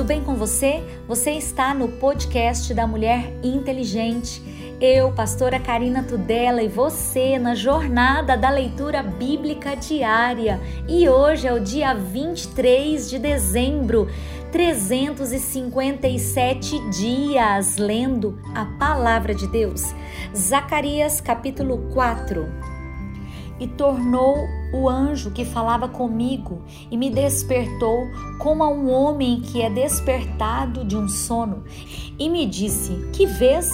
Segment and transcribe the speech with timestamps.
[0.00, 0.82] tudo bem com você?
[1.06, 4.42] Você está no podcast da Mulher Inteligente.
[4.80, 10.58] Eu, pastora Karina Tudela, e você na jornada da leitura bíblica diária.
[10.88, 14.08] E hoje é o dia 23 de dezembro,
[14.50, 19.94] 357 dias lendo a palavra de Deus.
[20.34, 22.48] Zacarias capítulo 4
[23.60, 28.06] e tornou o anjo que falava comigo e me despertou
[28.38, 31.64] como a um homem que é despertado de um sono
[32.18, 33.70] e me disse: Que vês?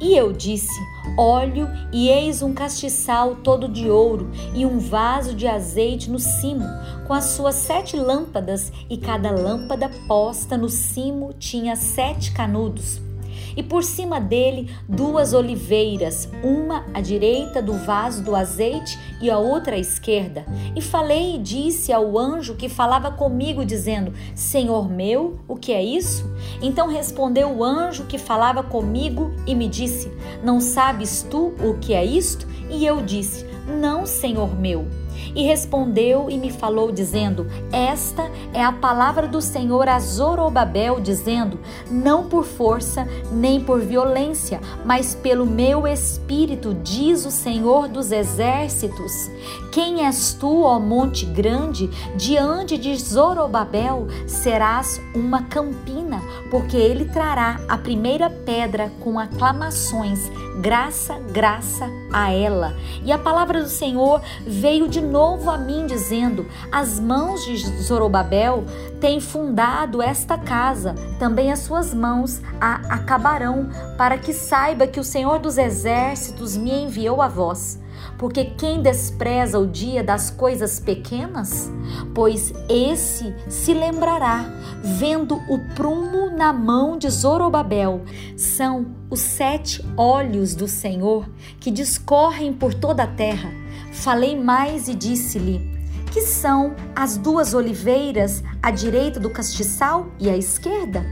[0.00, 0.80] E eu disse:
[1.16, 6.64] Olho, e eis um castiçal todo de ouro e um vaso de azeite no cimo,
[7.06, 13.09] com as suas sete lâmpadas, e cada lâmpada posta no cimo tinha sete canudos
[13.56, 19.38] e por cima dele duas oliveiras, uma à direita do vaso do azeite e a
[19.38, 20.44] outra à esquerda.
[20.74, 25.82] E falei e disse ao anjo que falava comigo, dizendo: Senhor meu, o que é
[25.82, 26.28] isso?
[26.62, 30.10] Então respondeu o anjo que falava comigo e me disse:
[30.42, 32.46] Não sabes tu o que é isto?
[32.70, 34.99] E eu disse: Não, Senhor meu.
[35.34, 41.58] E respondeu e me falou, dizendo: Esta é a palavra do Senhor a Zorobabel, dizendo:
[41.90, 49.30] Não por força nem por violência, mas pelo meu espírito, diz o Senhor dos exércitos.
[49.72, 51.88] Quem és tu, ó monte grande?
[52.16, 61.18] Diante de Zorobabel serás uma campina, porque ele trará a primeira pedra com aclamações graça,
[61.30, 62.76] graça a ela.
[63.04, 68.64] E a palavra do Senhor veio de novo a mim, dizendo: As mãos de Zorobabel
[69.00, 75.04] têm fundado esta casa, também as suas mãos a acabarão, para que saiba que o
[75.04, 77.78] Senhor dos exércitos me enviou a vós.
[78.18, 81.70] Porque quem despreza o dia das coisas pequenas,
[82.14, 84.44] pois esse se lembrará,
[84.82, 88.02] vendo o prumo na mão de Zorobabel.
[88.36, 93.50] São os sete olhos do Senhor que discorrem por toda a terra.
[93.92, 95.80] Falei mais e disse-lhe:
[96.12, 101.06] que são as duas oliveiras à direita do castiçal e à esquerda?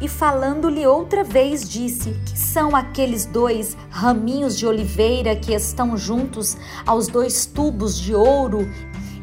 [0.00, 6.56] E falando-lhe outra vez disse: Que são aqueles dois raminhos de oliveira que estão juntos
[6.86, 8.68] aos dois tubos de ouro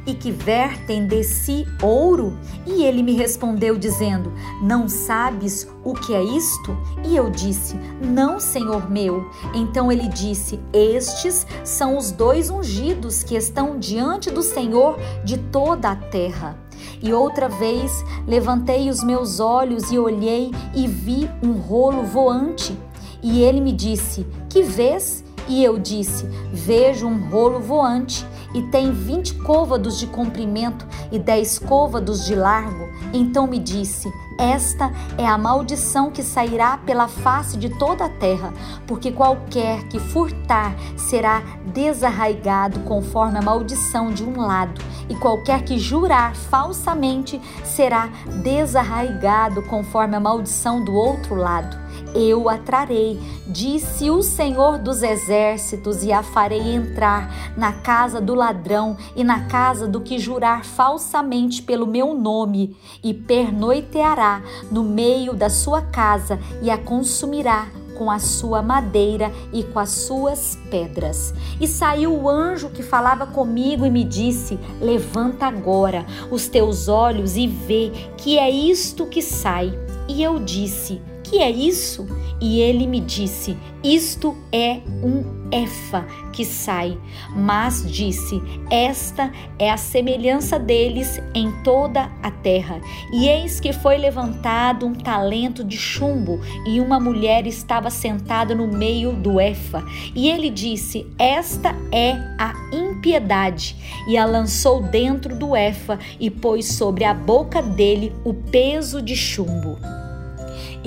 [0.06, 2.38] e que vertem de si ouro?
[2.66, 6.78] E ele me respondeu, dizendo: Não sabes o que é isto?
[7.06, 9.30] E eu disse: Não, senhor meu.
[9.54, 15.92] Então ele disse: Estes são os dois ungidos que estão diante do Senhor de toda
[15.92, 16.67] a terra.
[17.02, 22.78] E outra vez levantei os meus olhos e olhei e vi um rolo voante.
[23.22, 25.24] E ele me disse: Que vês?
[25.48, 31.60] E eu disse: Vejo um rolo voante e tem vinte côvados de comprimento e dez
[31.60, 32.90] côvados de largo.
[33.14, 38.54] Então me disse: Esta é a maldição que sairá pela face de toda a terra,
[38.86, 41.42] porque qualquer que furtar será
[41.74, 48.10] desarraigado conforme a maldição de um lado, e qualquer que jurar falsamente será
[48.44, 56.04] desarraigado conforme a maldição do outro lado eu a trarei, disse o Senhor dos Exércitos,
[56.04, 61.62] e a farei entrar na casa do ladrão e na casa do que jurar falsamente
[61.62, 64.42] pelo meu nome, e pernoiteará
[64.72, 69.90] no meio da sua casa e a consumirá com a sua madeira e com as
[69.90, 71.34] suas pedras.
[71.60, 77.36] E saiu o anjo que falava comigo e me disse: Levanta agora os teus olhos
[77.36, 79.74] e vê que é isto que sai.
[80.08, 82.08] E eu disse: que é isso?
[82.40, 86.98] E ele me disse: Isto é um efa que sai.
[87.36, 92.80] Mas disse: Esta é a semelhança deles em toda a terra.
[93.12, 98.68] E eis que foi levantado um talento de chumbo, e uma mulher estava sentada no
[98.68, 99.84] meio do efa.
[100.16, 103.76] E ele disse: Esta é a impiedade.
[104.08, 109.16] E a lançou dentro do efa e pôs sobre a boca dele o peso de
[109.16, 109.78] chumbo.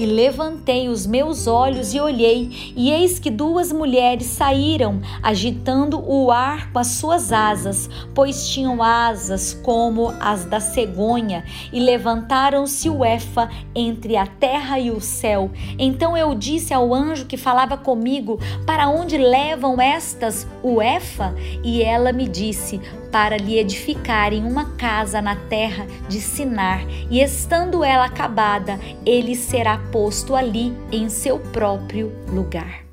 [0.01, 6.33] E levantei os meus olhos e olhei, e eis que duas mulheres saíram, agitando o
[6.33, 13.05] ar com as suas asas, pois tinham asas como as da cegonha, e levantaram-se o
[13.05, 15.51] efa entre a terra e o céu.
[15.79, 21.35] Então eu disse ao anjo que falava comigo: Para onde levam estas o efa?
[21.63, 22.81] E ela me disse:
[23.11, 29.79] para lhe edificarem uma casa na terra de Sinar, e estando ela acabada, ele será
[29.91, 32.85] posto ali em seu próprio lugar.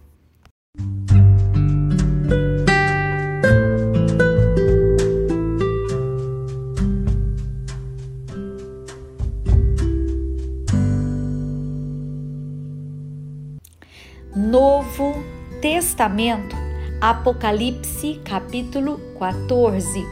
[14.36, 15.24] Novo
[15.62, 16.56] Testamento,
[17.02, 20.06] Apocalipse, capítulo 14.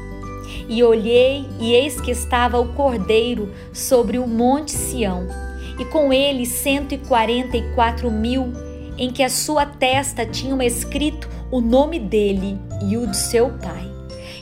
[0.67, 5.44] E olhei, e eis que estava o Cordeiro sobre o Monte Sião
[5.80, 8.54] e com ele cento e quarenta e quatro mil,
[8.98, 12.57] em que a sua testa tinham escrito o nome dele
[12.88, 13.92] e o de seu pai.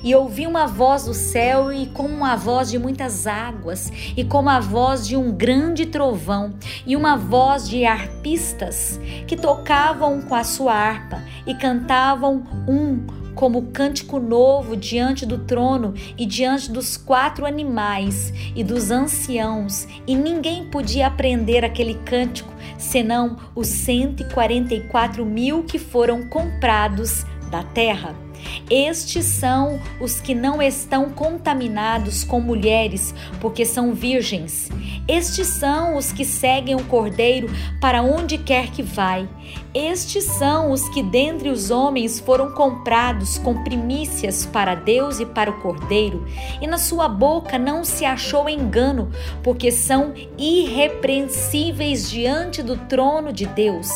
[0.03, 4.49] E ouvi uma voz do céu, e como a voz de muitas águas, e como
[4.49, 6.53] a voz de um grande trovão,
[6.85, 13.71] e uma voz de arpistas que tocavam com a sua harpa e cantavam um como
[13.71, 20.65] cântico novo diante do trono e diante dos quatro animais e dos anciãos, e ninguém
[20.65, 28.22] podia aprender aquele cântico senão os 144 mil que foram comprados da terra.
[28.69, 34.69] Estes são os que não estão contaminados com mulheres, porque são virgens.
[35.07, 37.49] Estes são os que seguem o Cordeiro
[37.81, 39.27] para onde quer que vai.
[39.73, 45.49] Estes são os que dentre os homens foram comprados com primícias para Deus e para
[45.49, 46.25] o Cordeiro,
[46.61, 49.11] e na sua boca não se achou engano,
[49.41, 53.89] porque são irrepreensíveis diante do trono de Deus.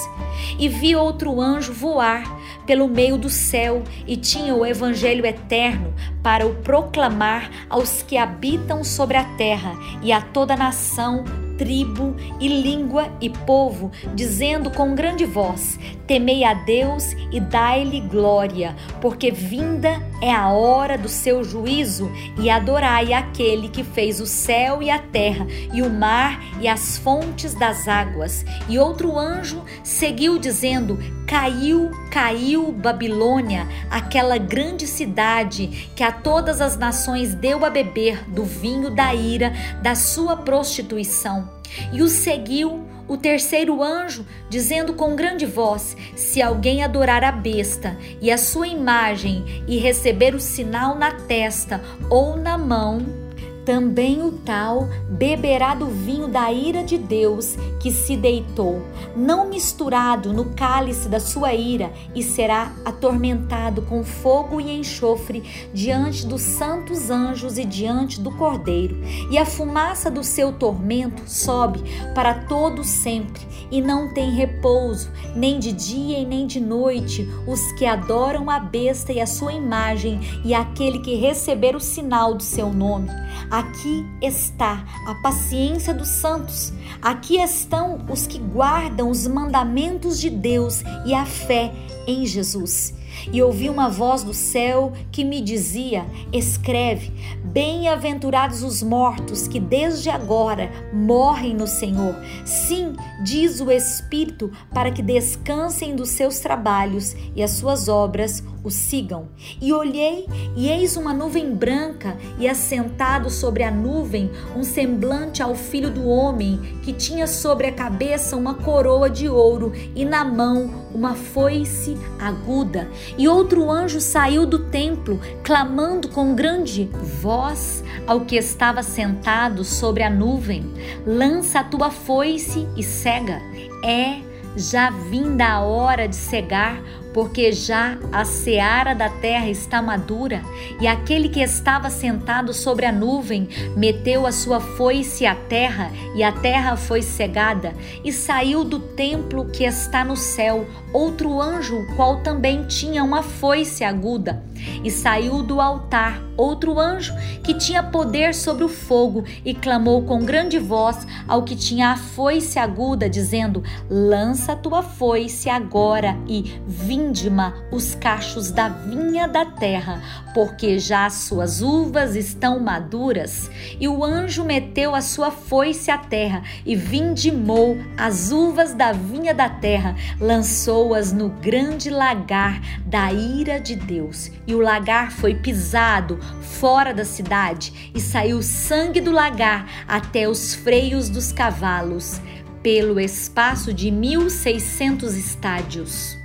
[0.60, 2.24] E vi outro anjo voar
[2.66, 5.94] pelo meio do céu e tinha o evangelho eterno
[6.24, 11.24] para o proclamar aos que habitam sobre a terra e a toda nação
[11.58, 18.76] tribo e língua e povo, dizendo com grande voz: Temei a Deus e dai-lhe glória,
[19.02, 24.82] porque vinda é a hora do seu juízo, e adorai aquele que fez o céu
[24.82, 28.46] e a terra, e o mar e as fontes das águas.
[28.68, 30.98] E outro anjo seguiu dizendo:
[31.28, 38.44] Caiu, caiu Babilônia, aquela grande cidade que a todas as nações deu a beber do
[38.44, 41.50] vinho da ira da sua prostituição.
[41.92, 47.98] E o seguiu o terceiro anjo, dizendo com grande voz: Se alguém adorar a besta
[48.22, 53.27] e a sua imagem e receber o sinal na testa ou na mão,
[53.68, 58.82] também o tal beberá do vinho da ira de Deus que se deitou,
[59.14, 65.44] não misturado no cálice da sua ira, e será atormentado com fogo e enxofre
[65.74, 68.96] diante dos santos anjos e diante do Cordeiro.
[69.30, 71.84] E a fumaça do seu tormento sobe
[72.16, 77.70] para todo sempre, e não tem repouso, nem de dia e nem de noite, os
[77.74, 82.44] que adoram a besta e a sua imagem, e aquele que receber o sinal do
[82.44, 83.10] seu nome.
[83.58, 86.72] Aqui está a paciência dos santos.
[87.02, 91.74] Aqui estão os que guardam os mandamentos de Deus e a fé
[92.06, 92.94] em Jesus.
[93.34, 97.12] E ouvi uma voz do céu que me dizia: Escreve,
[97.44, 102.16] bem-aventurados os mortos que desde agora morrem no Senhor.
[102.46, 102.94] Sim,
[103.24, 109.28] diz o Espírito, para que descansem dos seus trabalhos e as suas obras o sigam.
[109.62, 115.56] E olhei, e eis uma nuvem branca, e assentado sobre a nuvem, um semblante ao
[115.56, 120.86] filho do homem, que tinha sobre a cabeça uma coroa de ouro e na mão
[120.94, 122.88] uma foice aguda.
[123.18, 126.90] E outro anjo saiu do templo, clamando com grande
[127.22, 130.72] voz ao que estava sentado sobre a nuvem:
[131.06, 133.42] Lança a tua foice e cega.
[133.84, 134.27] É
[134.58, 136.82] já vinda a hora de cegar,
[137.14, 140.42] porque já a seara da terra está madura,
[140.80, 146.24] e aquele que estava sentado sobre a nuvem meteu a sua foice à terra, e
[146.24, 147.74] a terra foi cegada,
[148.04, 150.68] e saiu do templo que está no céu.
[150.92, 154.44] Outro anjo, qual também tinha uma foice aguda,
[154.84, 160.24] e saiu do altar outro anjo que tinha poder sobre o fogo, e clamou com
[160.24, 166.98] grande voz ao que tinha a foice aguda, dizendo: Lança tua foice agora e vim
[166.98, 170.02] vindima os cachos da vinha da terra,
[170.34, 173.50] porque já as suas uvas estão maduras.
[173.80, 179.34] E o anjo meteu a sua foice à terra e vindimou as uvas da vinha
[179.34, 184.32] da terra, lançou-as no grande lagar da ira de Deus.
[184.48, 190.56] E o lagar foi pisado fora da cidade, e saiu sangue do lagar até os
[190.56, 192.22] freios dos cavalos,
[192.64, 196.18] pelo espaço de mil seiscentos estádios.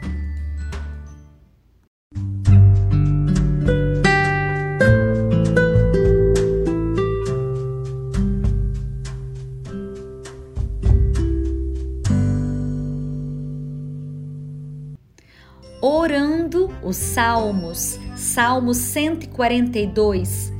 [15.83, 17.99] orando os salmos,
[18.33, 20.51] Salmo 142.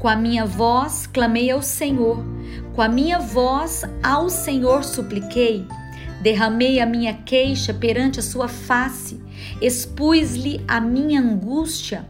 [0.00, 2.24] Com a minha voz clamei ao Senhor,
[2.74, 5.64] com a minha voz ao Senhor supliquei.
[6.20, 9.22] Derramei a minha queixa perante a sua face
[9.62, 12.04] expus-lhe a minha angústia.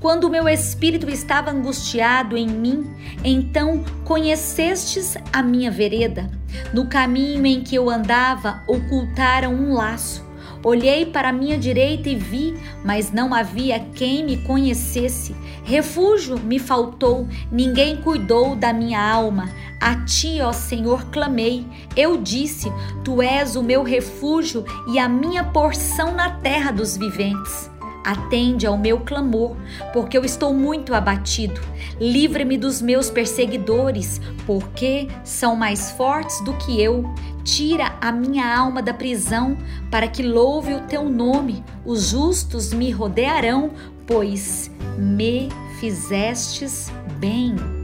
[0.00, 6.30] Quando o meu espírito estava angustiado em mim, então conhecestes a minha vereda.
[6.72, 10.31] No caminho em que eu andava, ocultaram um laço.
[10.64, 12.54] Olhei para minha direita e vi,
[12.84, 15.34] mas não havia quem me conhecesse.
[15.64, 19.48] Refúgio me faltou, ninguém cuidou da minha alma.
[19.80, 21.66] A ti, ó Senhor, clamei.
[21.96, 22.72] Eu disse:
[23.04, 27.68] Tu és o meu refúgio e a minha porção na terra dos viventes.
[28.04, 29.56] Atende ao meu clamor,
[29.92, 31.60] porque eu estou muito abatido.
[32.00, 37.04] Livra-me dos meus perseguidores, porque são mais fortes do que eu.
[37.44, 39.56] Tira a minha alma da prisão,
[39.90, 41.64] para que louve o teu nome.
[41.84, 43.72] Os justos me rodearão,
[44.06, 45.48] pois me
[45.80, 47.81] fizestes bem.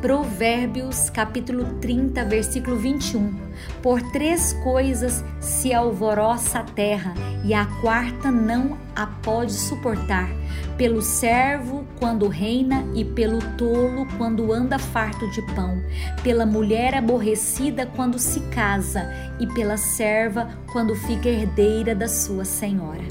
[0.00, 3.34] Provérbios capítulo 30, versículo 21.
[3.82, 7.14] Por três coisas se alvoroça a terra,
[7.44, 10.28] e a quarta não a pode suportar:
[10.76, 15.82] pelo servo quando reina, e pelo tolo quando anda farto de pão,
[16.22, 19.04] pela mulher aborrecida quando se casa,
[19.40, 23.02] e pela serva quando fica herdeira da sua senhora.